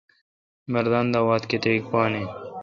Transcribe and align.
مردان 0.71 1.05
دا 1.13 1.19
واتھ 1.27 1.45
کیتیک 1.49 1.83
پان 1.91 2.11
این۔ 2.15 2.27